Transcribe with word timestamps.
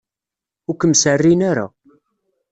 Ur 0.69 0.75
kem-serrin 0.75 1.41
ara. 1.51 1.65